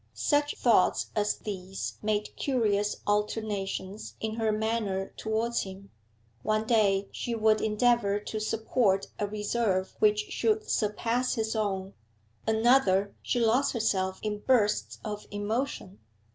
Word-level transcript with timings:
Such 0.15 0.55
thoughts 0.57 1.11
as 1.15 1.35
these 1.37 1.99
made 2.01 2.35
curious 2.35 2.95
alternations 3.05 4.15
in 4.19 4.33
her 4.37 4.51
manner 4.51 5.13
towards 5.15 5.61
him; 5.61 5.91
one 6.41 6.65
day 6.65 7.07
she 7.11 7.35
would 7.35 7.61
endeavour 7.61 8.19
to 8.19 8.39
support 8.39 9.09
a 9.19 9.27
reserve 9.27 9.95
which 9.99 10.21
should 10.31 10.67
surpass 10.67 11.35
his 11.35 11.55
own, 11.55 11.93
another 12.47 13.13
she 13.21 13.39
lost 13.39 13.73
herself 13.73 14.17
in 14.23 14.39
bursts 14.39 14.97
of 15.05 15.27
emotion. 15.29 15.99